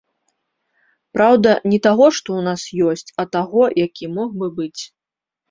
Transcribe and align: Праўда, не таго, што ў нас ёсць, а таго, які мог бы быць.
Праўда, 1.17 1.49
не 1.73 1.79
таго, 1.87 2.05
што 2.21 2.27
ў 2.39 2.47
нас 2.49 2.61
ёсць, 2.95 3.13
а 3.21 3.27
таго, 3.35 3.63
які 3.85 4.05
мог 4.17 4.29
бы 4.43 4.53
быць. 4.59 4.83